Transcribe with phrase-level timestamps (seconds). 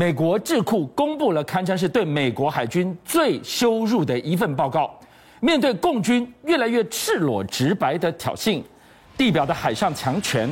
[0.00, 4.98] 美国智库公布了堪称是对美国海军最羞辱的一份报告。
[5.40, 8.62] 面对共军越来越赤裸直白的挑衅，
[9.18, 10.48] 地表的海上强权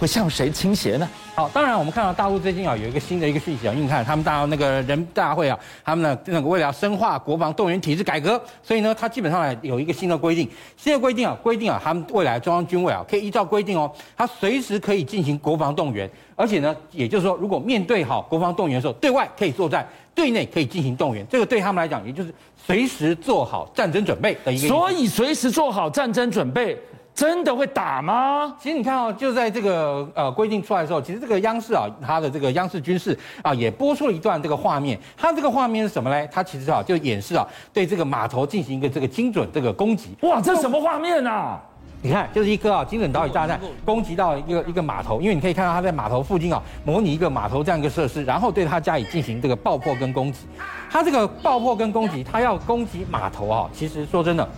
[0.00, 1.08] 会向谁倾斜呢？
[1.38, 24.66] 好，当然我们看到大陆最近啊有一个新的一个讯息啊，因为你看他们大那个人大会啊，他们呢那个为了要深化国防动员体制改革，所以呢，他基本上来有一个新的规定，新的规定啊，规定啊，他们未来中央军委啊可以依照规定哦，他随时可以进行国防动员，而且呢，也就是说，如果面对好国防动员的时候，对外可以作战，对内可以进行动员，这个对他们来讲，也就是随时做好战争准备的一个。
[24.66, 26.76] 所以随时做好战争准备。
[27.18, 28.54] 真的会打吗？
[28.60, 34.96] 其实你看哦，就在这个呃规定出来的时候，其实这个央视啊，它的这个央视军事啊，也播出了一段这个画面。
[35.16, 36.28] 它这个画面是什么呢？
[36.30, 40.10] 它其实啊，就演示啊，对这个码头进行一个这个精准这个攻击。
[40.22, 41.60] 哇，这什么画面啊？
[42.02, 50.46] 你看，就是一颗啊精准导引炸弹攻击到一个一个码头，因为你可以看到它在码头附近啊，模拟一个码头这样一个设施，然后对它加以进行这个爆破跟攻击。
[50.88, 54.48] 它这个爆破跟攻击，它要攻击码头啊，其实说真的。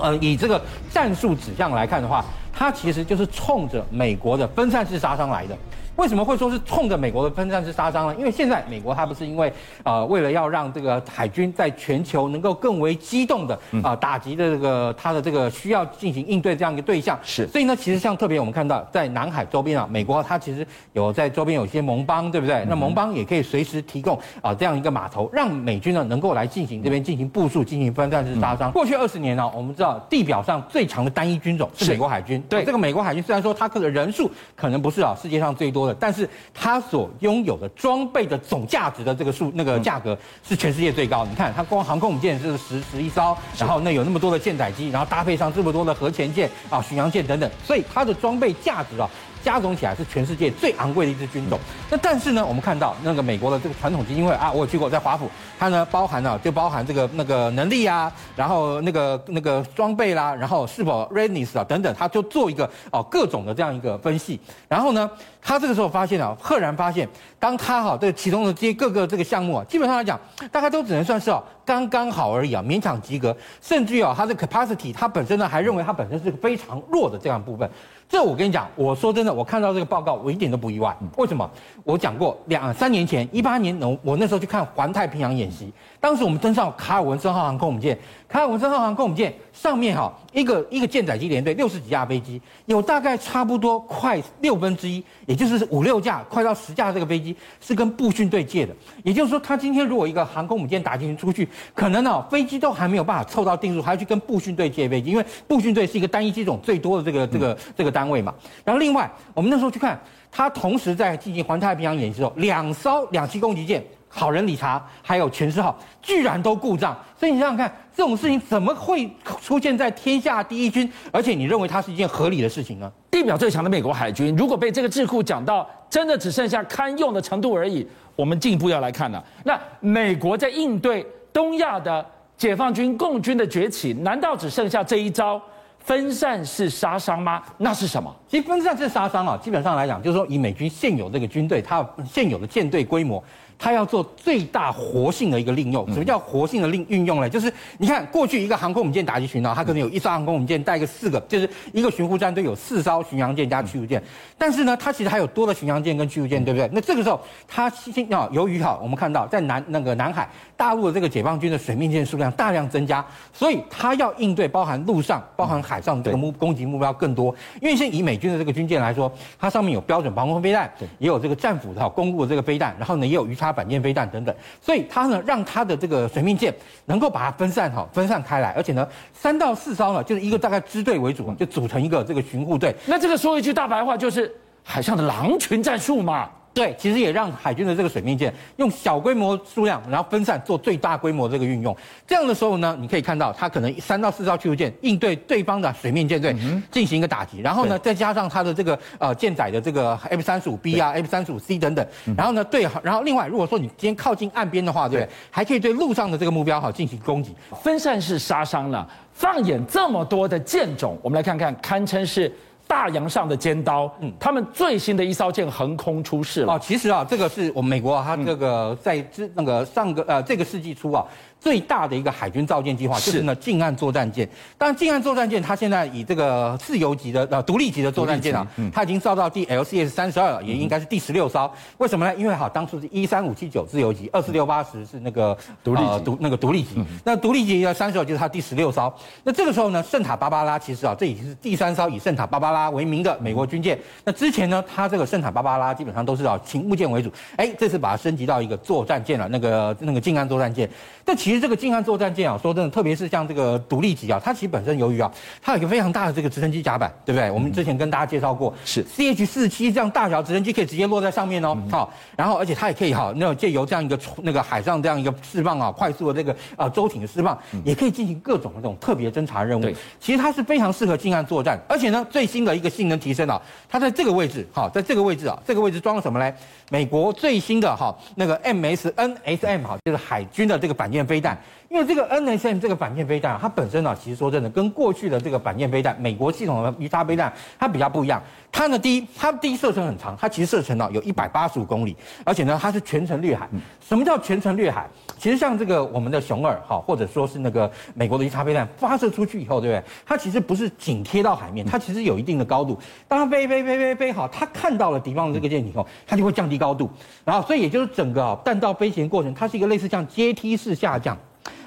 [0.00, 2.24] 呃，以这个战术指向来看的话，
[2.56, 5.56] 它其实就是冲着美国的分散式杀伤来的。
[5.96, 8.14] 为什么会说是冲着美国的分散式杀伤呢？
[8.18, 9.52] 因为现在美国它不是因为
[9.84, 22.64] 呃为了要让这个海军在全球能够更为机动的啊、呃、打击的这个它的这个需要进行应对这样一个对象是，所以呢，其实像特别我们看到在南海周边啊，美国它其实有在周边有一些盟邦，对不对？
[22.68, 28.72] 那盟邦也可以随时提供啊、呃、这样一个码头，让美军呢能够来进行这边进行部署，进行分散式杀伤。
[28.72, 35.94] 过去二十年呢，我们知道地表上最强的单一军种是美国海军，对这个美国海军虽然说它的人数可能不是啊世界上最多的。
[35.94, 41.24] 但是它所拥有的装备的总价值的这个数那个价格是全世界最高。
[41.24, 49.08] 你看，它光航空母舰就是十十一艘，然后那有那么多的舰载机，然后搭配上这么多的核潜舰啊、巡洋舰等等，所以它的装备价值啊。
[49.44, 51.58] 加总起来是全世界最昂贵的一支军种。
[51.90, 64.40] 那但是呢，我们看到那个美国的这个传统基金会啊，我有去过，在华府，它呢包含了就包含这个那个能力啊，然后那个那个装备啦，然后是否 readiness 啊等等，它就做一个哦各种的这样一个分析。
[64.66, 65.10] 然后呢，
[65.42, 67.06] 他这个时候发现啊，赫然发现，
[67.38, 70.18] 当他哈这个启动的这些各个这个项目啊，基本上来讲，
[70.50, 73.36] 大概都只能算是哦刚刚好而已啊，勉强及格。
[73.60, 77.68] 甚至于啊，它的 capacity，它本身呢还认为它本身是个非常弱的这样部分。
[78.06, 80.96] 这我跟你讲，我说真的，我看到这个报告，我一点都不意外。
[81.16, 81.50] 为什么？
[81.82, 98.74] 我讲过两三年前，一八年，我我那时候去看环太平洋演习，当时我们登上卡尔文森号航空母舰，卡尔文森号航空母舰上面哈一个一个舰载机联队六十几架飞机，有大概差不多快六分之一，也就是五六架，快到十架这个飞机是跟步训队借的。
[99.04, 108.34] 也就是说，他今天如果一个航空母舰打进去出去，可能呢飞机都还没有办法凑到定数，还要去跟步训队借飞机，因为步训队是一个单一机种最多的这个这个这个单位嘛。
[108.64, 109.98] 然后另外，我们那时候去看，
[110.32, 113.82] 他同时在进行环太平洋演习的时候，两艘两栖攻击舰
[114.16, 119.10] 好人理查还有权势号居然都故障，所以你想想看，这种事情怎么会
[119.42, 120.90] 出现在天下第一军？
[121.10, 122.90] 而且你认为它是一件合理的事情呢？
[123.10, 129.22] 地表最强的美国海军，如果被这个智库讲到真的只剩下堪用的程度而已，我们进一步要来看了。
[129.42, 132.04] 那美国在应对东亚的
[132.36, 135.42] 解放军共军的崛起，难道只剩下这一招？
[135.80, 137.42] 分散式杀伤吗？
[137.58, 138.10] 那是什么？
[138.34, 143.22] 其实分散式杀伤啊，基本上来讲，就是说以美军现有这个军队，它现有的舰队规模。
[143.56, 145.86] 它要做最大活性的一个利用。
[145.92, 147.30] 什么叫活性的利运用呢？
[147.30, 154.02] 就是你看过去一个航空母舰打击群啊，它可能有一艘航空母舰带个四个，就是一个巡护战队有四艘巡洋舰加驱逐舰。
[154.36, 156.68] 但是呢，它其实还有多的巡洋舰跟驱逐舰，对不对？
[156.72, 167.34] 那这个时候，它先啊，由于哈，我们看到在南那个南海，大陆的这个解放军的水面舰数量大量增加，所以它要应对包含陆上、包含海上这个目攻击目标更多。
[167.62, 176.54] 因为现在以美军的这个军舰来说，它上面有标准防空飞弹，也有这个战斧的公路的这个飞弹，然后呢也有鱼叉反舰飞弹等等，所以它呢让它的这个水面舰
[176.86, 182.74] 能够把它分散哈分散开来，而且呢三到四艘呢就是一个大概支队为主，就组成一个这个巡护队。
[182.86, 186.30] 那这个说一句大白话就是海上的狼群战术嘛。
[186.54, 191.76] 对，其实也让海军的这个水面舰用小规模数量，然后分散做最大规模这个运用。
[192.06, 196.32] 这样的时候呢，你可以看到它可能三到四艘驱逐舰应对对方的水面舰队
[196.70, 201.84] 进行一个打击，然后呢再加上它的这个呃舰载的这个 F 三十五 B 啊、F 三十五 C 等等，
[202.16, 205.08] 然后呢对，然后另外如果说你今天靠近岸边的话，对对？
[205.32, 207.34] 还可以对陆上的这个目标好进行攻击，
[207.64, 208.88] 分散式杀伤了。
[209.12, 212.32] 放眼这么多的舰种，我们来看看，堪称是。
[212.74, 216.54] 大洋上的尖刀，嗯，他们最新的一艘舰横空出世了。
[216.54, 221.06] 哦，其实啊，这个是我们美国啊，它这个在之那个上个呃这个世纪初啊。
[221.44, 224.26] 最大的一个海军造舰计划，就是呢近岸作战舰。
[224.56, 231.52] 当然，近岸作战舰它现在以这个自由级的呃独立级的作战舰啊，它已经造到第 LCS 三十二了，也应该是第十六艘。
[231.76, 232.14] 为什么呢？
[232.16, 236.82] 因为好当初是一三五七九自由级，二四六八十是那个独立级，独那个独立级。
[237.04, 238.90] 那独立级的三十二就是它第十六艘。
[239.22, 243.78] 那这个时候呢，圣塔芭芭拉其实啊，这已经是第三艘以圣塔芭芭拉为名的美国军舰。
[244.02, 250.66] 那之前呢，它这个圣塔芭芭拉基本上都是啊勤务舰为主，哎，这次把它升级到一个作战舰了，那个那个近岸作战舰。
[251.04, 255.10] 但其实这个近岸作战舰啊，说真的，特别是像这个独立级啊，它其实本身由于啊，
[255.42, 257.30] 它有一个非常大的这个直升机甲板，对不对？
[257.30, 269.62] 我们之前跟大家介绍过，是 CH 四七这样大小直升机可以直接落在上面哦，好，然后而且它也可以哈，那种借由这样一个那个海上这样一个释放啊，快速的这个啊舟艇的释放，也可以进行各种的这种特别侦察任务。
[269.62, 276.32] 对，其实它是非常适合近岸作战，而且呢，最新的一个性能提升啊，它在这个位置，哈，在这个位置啊，这个位置装了什么呢？
[276.70, 281.36] 美国最新的哈那个 MSNSM 哈，就是海军的这个反舰飞弹。
[281.70, 288.22] 因为这个 NSM 这个反舰飞弹，它本身呢，其实说真的，跟过去的这个反舰飞弹，美国系统的鱼叉飞弹，它比较不一样。
[288.52, 293.48] 它呢，第一，它第一射程很长，它其实射程呢有一百八十五公里，而且呢，它是全程掠海。
[293.80, 294.88] 什么叫全程掠海？
[295.18, 299.82] 其实像这个我们的熊二哈，或者说是那个美国的鱼叉飞弹发射出去以后，对不对？
[300.06, 302.78] 它其实不是紧贴到海面，它其实有一定的高度。
[303.08, 306.88] 当它飞飞飞飞飞好，它看到了敌方的这个舰艇以后，它就会降低高度，
[307.24, 311.13] 然后所以也就是整个啊弹道飞行过程，它是一个类似像阶梯式下降。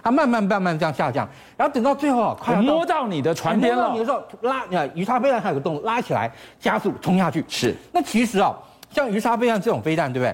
[0.08, 1.28] 它慢慢慢慢这样下降，
[1.58, 7.44] 然后等到最后啊，快要摸到你的船边了，你的时候拉，你看鱼叉飞弹还有个动作，拉起来加速冲下去。
[7.50, 8.56] 是，那其实啊，
[8.90, 10.34] 像鱼叉飞弹这种飞弹，对不对？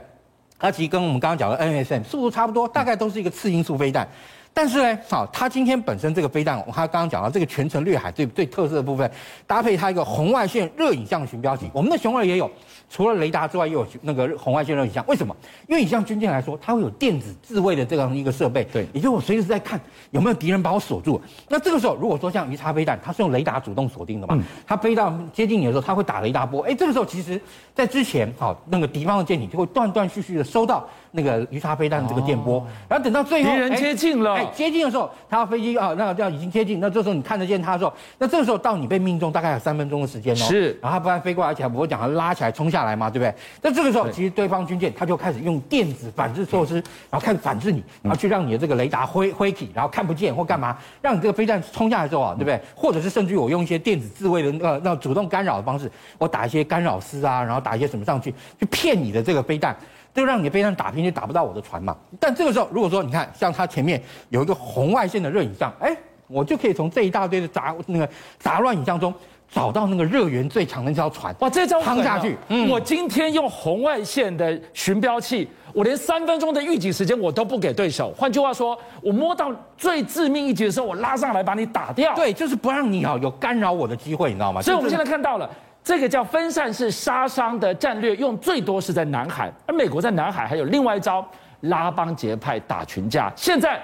[0.60, 4.08] 它其实跟我们刚刚讲的 NSM 速度差不多，大概都是一个次音速飞弹。
[4.54, 9.10] 但是呢，好，它今天本身这个飞弹，它刚刚讲到这个全程掠海最最特色的部分，
[9.48, 12.50] 搭配它一个红外线热影像寻标器，我们的熊二也有。
[12.90, 15.04] 除了雷达之外，又有那个红外线热影像。
[15.08, 15.36] 为什么？
[15.68, 18.64] 因为你像军舰来说，它会有电子自卫的这样一个设备。
[18.66, 21.20] 对，也就是我随时在看有没有敌人把我锁住。
[21.50, 26.62] 那这个时候，如果说像鱼叉飞弹，它是用雷达主动锁定的嘛，它飞到接近你的时候，它会打雷达波。
[26.62, 27.42] 哎，这个时候其实，
[27.74, 32.64] 在之前，好，那个敌方的舰艇就会断断续续的收到那个鱼叉飞弹的这个电波。
[32.88, 36.80] 然后等到最后，敌人接近了，哎，接近的时候，他飞机啊，那个叫已经接近。
[36.80, 40.38] 那这时候你看得见他的时候，那这个时候到你被命中大概有三分钟的时间哦。
[40.38, 43.34] 是，然后它不然飞过来，而且我讲他拉起来冲下来嘛，对不对？
[43.62, 46.76] 那这个时候，其实对方军舰他就开始用电子反制措施，
[47.10, 52.60] 然后开始反制你，然后去让你的这个雷达灰灰体，然后看不见或干嘛，让你这个飞弹冲下来之后啊，对不对？
[52.76, 59.76] 或者是甚至于我用一些电子自卫的那那主动干扰的方式，我打一些干扰丝啊，然后打一些什么上去，去骗你的这个飞弹，
[60.14, 61.96] 就让你的飞弹打平就打不到我的船嘛。
[62.20, 65.96] 但这个时候，如果说你看像它前面有一个红外线的热影像，哎，
[66.28, 68.08] 我就可以从这一大堆的杂那个
[68.40, 69.14] 杂乱影像中。
[69.52, 72.36] 找到那个热源最强的那条船，哇，这招夯下去。
[72.48, 78.12] 嗯，我今天用红外线的寻标器，我连三分钟的预警时间我都不给对手。
[78.18, 82.16] 换句话说，我摸到最致命一击的时候，我拉上来把你打掉。
[82.16, 84.60] 对，就是不让你啊有干扰我的机会，你知道吗？
[84.60, 85.48] 所以我们现在看到了
[85.84, 91.26] 这个叫分散式杀伤的战略，用最多是在南海，而美国在南海还有另外一招
[91.62, 93.32] 拉帮结派打群架。
[93.36, 93.82] 现在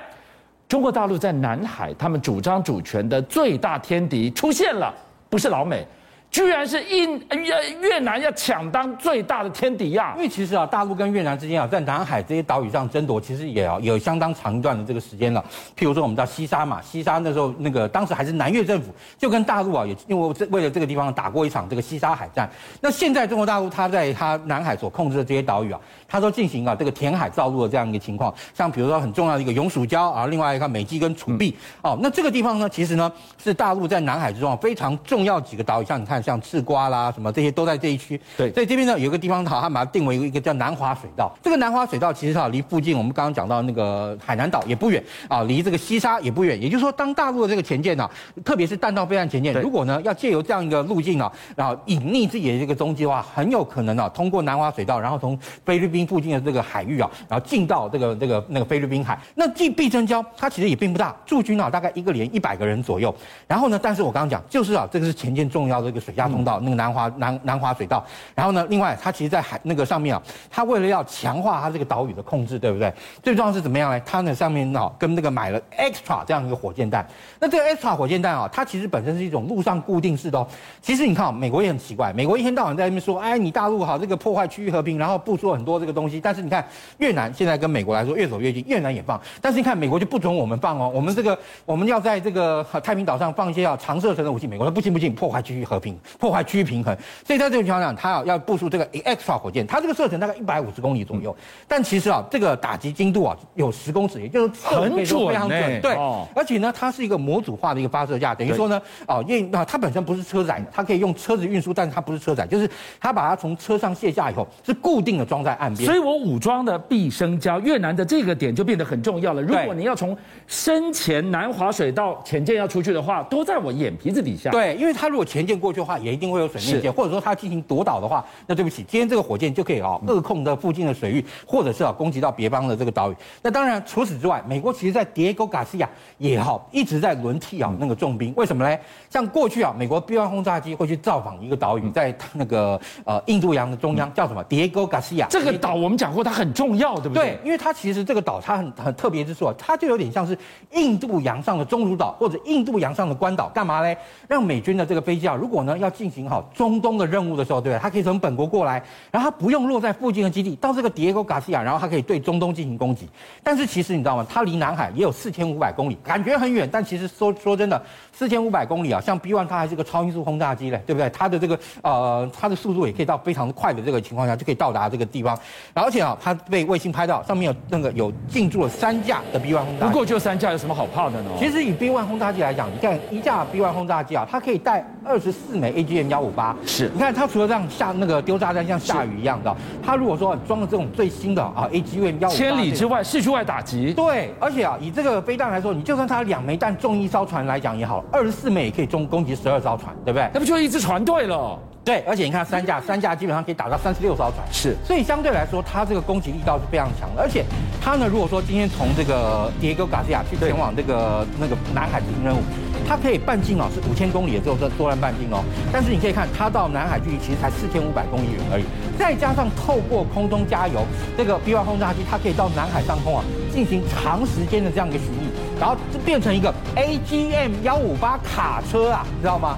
[0.68, 4.94] 中国大陆在南海，他们主张主权的最大天敌出现了。
[5.30, 5.86] 不是老美，
[6.31, 10.14] 居然是印越越南要抢当最大的天敌呀！
[10.16, 15.44] 因为其实啊，大陆跟越南之间啊，在南海这些岛屿上争夺，其实也啊有相当长一段的这个时间了。
[15.76, 22.48] 譬如说，我们到西沙嘛，西沙那时候那个当时还是南越政府，就跟大陆啊也因为为了这个地方打过一场这个西沙海战。
[22.80, 25.80] 那现在中国大陆它在它南海所控制的这些岛屿啊。
[26.10, 33.12] 他说进行啊这个填海造陆的这样一个情况，像比如说很重要的一个永暑礁啊，另外一个美济跟楚碧哦，那这个地方呢，其实呢
[33.42, 38.20] 是大陆在南海之中非常重要几个岛屿，像你看像赤瓜啦什么这些都在这一区。
[38.36, 41.32] 对，所以这边呢有一个地方好，他把它定为一个叫南华水道。
[41.44, 46.60] 这个南华水道其实哈离附近我们刚刚讲到那个海南岛也不远啊，离这个西沙也不远。
[46.60, 48.10] 也就是说，当大陆的这个前舰呢，
[48.44, 55.99] 特别是弹道飞弹前舰，如果呢要借由这样一个路径呢，然后隐匿自己的这个踪迹的话，很有可能啊通过南华水道，然后从菲律宾。
[56.06, 59.20] 附近的这个海域啊，然后进到这个这个那个菲律宾海。
[59.36, 63.13] 那进避震礁，它其实也并不大，驻军啊大概一个连一百个人左右。
[63.48, 68.06] 然后呢，但是我刚刚讲，就是啊，这个是前进重要的一个水下通道，那个南华南南华水道。
[68.34, 72.91] 然后呢，另外它其实，在海那个上面啊，它为了要强化它这个岛屿的控制，对不对？
[73.22, 74.01] 最重要是怎么样呢？
[74.06, 77.06] 它呢上面啊，跟那个买了 extra 这样一个火箭弹。
[77.39, 80.48] 那这个 extra 火箭弹啊，它其实本身是一种陆上固定式的哦。
[80.82, 85.88] 其实你看啊，美国也很奇怪，美国一天到晚在那边说，哎，你大陆好这个破坏区域和平，然后部署很多这个。
[85.89, 86.19] 这个东西。
[86.22, 86.63] 但是你看
[87.00, 96.96] 越南现在跟美国来说越走越近，越南也放，但是你看美国就不准我们放哦，我们这个我们要在这个太平岛上放一些要长射程的武器，美国说不行不行，破坏区域和平，破坏区域平衡。
[97.25, 101.36] 所以在这种情况下，他要要部署这个 extra 火箭，它这个射程大概一百五十公里左右，
[101.67, 112.69] 但其实啊，这个打击精度啊有十公尺，也就是很准，非常准，欸、对，哦、而且呢，它是一个模组化的一个发射架，等于说呢，哦，因为它本身不是车载，它可以用车子运输，但是它不是车载，就是
[113.00, 115.78] 它把它从车上卸下以后，是固定的装在岸边。
[115.86, 119.41] 所以我武装的必生礁，越南的这个点就变得很重要了。
[119.41, 120.17] 如果你要从
[120.48, 124.50] 深潜南滑水道潜舰要出去的话，都在我眼皮子底下。
[124.51, 133.15] 对，因为它如果潜舰过去的话，也一定会有水面舰，或者说它进行夺岛的话，那对不起，今天这个火箭就可以哦，扼控的附近的水域，或者是啊攻击到别邦的这个岛屿。
[133.41, 138.33] 那当然，除此之外，美国其实在迭戈加西亚也好一直在轮替啊那个重兵。
[138.36, 138.77] 为什么呢？
[139.09, 144.43] 像过去啊，美国 B-1 轰炸机会去造访一个岛屿，在那个呃印度洋的中央，叫什么？
[144.45, 145.27] 迭戈加西亚。
[145.29, 147.24] 这个岛我们讲过，它很重要，对不对？
[147.24, 150.38] 对，因为它其实这个岛它很很特别之处啊，它就有点像是
[150.72, 153.98] 印度洋上的中途岛或者印度洋上的关岛，干嘛嘞？
[154.28, 157.82] 让美军的这个飞机啊，如果呢要进行好中东的任务的时候，对不对？
[157.82, 163.08] 它可以从本国过来，然后它不用落在附近的基地，到这个迭戈加西亚，然后它可以对中东进行攻击。
[163.44, 164.26] 但是其实你知道吗？
[164.30, 171.10] 它离南海也有四千五百公里，感觉很远，但其实说说真的，四千五百公里啊，像 B one 它还是个超音速轰炸机嘞，对不对？
[171.10, 175.38] 它的这个呃，它的速度也可以到非常快的这个情况下就可以到达这个地方。
[175.74, 179.92] 而且啊，它被卫星拍到上面有那个有进驻了三架的 B1 轰炸机。
[179.92, 181.30] 不过就三架有什么好怕的呢？
[181.38, 186.56] 其实以 B1 轰炸机来讲，你看一架 B1 轰炸机啊，它可以带二十四枚 AGM 幺五八。
[186.66, 193.94] 是，你看它除了这样下那个丢炸弹像下雨一样的，它如果说装了这种最新的啊 AGM 幺五八，千里之外市区外打击。
[193.94, 200.30] 对，而且啊，以这个飞弹来说，你就算它两枚弹中一艘船来讲也好，二十四枚也可以中攻击十二艘船，对不对？
[200.34, 201.58] 那不就一支船队了？
[201.89, 204.48] 对，而且你看三架， 三架基本上可以打到三十六艘船。
[204.51, 207.22] 是，所以相对来说，它这个攻击力道是非常强的。
[207.24, 207.43] 而且
[207.81, 212.41] 它呢，如果说今天从这个迭戈嘎西亚去前往这个那个南海执行任务，
[212.88, 215.43] 它可以半径哦是五千公里的，只有这多兰半径哦。
[215.74, 218.65] 但是你可以看，它到南海距离其实才四千五百公里远而已。
[218.96, 220.86] 再加上透过空中加油，
[221.17, 229.58] 这个 B-1 轰炸机它可以到南海上空啊进行长时间的这样一个巡弋，然后就变成一个 AGM 幺五八卡车啊，你知道吗？